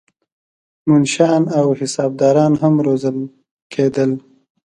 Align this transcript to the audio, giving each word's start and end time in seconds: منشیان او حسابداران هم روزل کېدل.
منشیان 0.87 1.43
او 1.59 1.67
حسابداران 1.79 2.53
هم 2.61 2.75
روزل 2.85 3.17
کېدل. 3.73 4.11